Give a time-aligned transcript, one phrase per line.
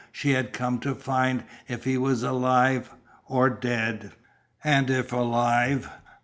[0.11, 2.89] She had come to find if he was alive
[3.27, 4.13] or dead.
[4.63, 5.91] And if alive?